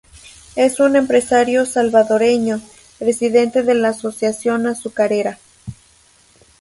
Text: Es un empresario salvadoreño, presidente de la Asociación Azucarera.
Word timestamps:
Es 0.55 0.79
un 0.79 0.95
empresario 0.95 1.63
salvadoreño, 1.67 2.59
presidente 2.97 3.61
de 3.61 3.75
la 3.75 3.89
Asociación 3.89 4.65
Azucarera. 4.65 5.37